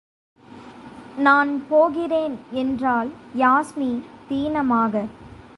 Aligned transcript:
நான் 1.17 1.67
போகிறேன் 1.67 2.35
என்றாள் 2.51 3.09
யாஸ்மி 3.37 4.01
தீனமாக. 4.29 5.03